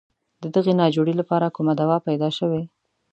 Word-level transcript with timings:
د 0.41 0.43
دغې 0.55 0.73
ناجوړې 0.81 1.13
لپاره 1.21 1.53
کومه 1.55 1.73
دوا 1.81 1.97
پیدا 2.07 2.29
شوې. 2.37 2.63